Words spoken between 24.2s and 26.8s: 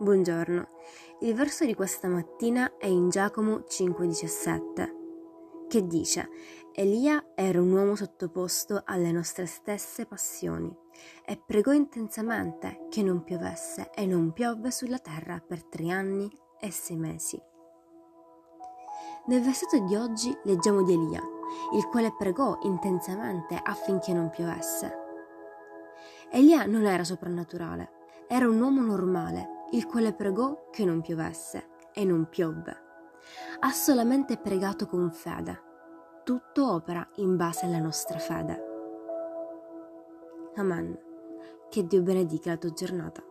piovesse. Elia